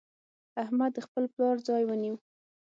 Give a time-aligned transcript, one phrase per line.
[0.63, 2.15] احمد د خپل پلار ځای ونيو.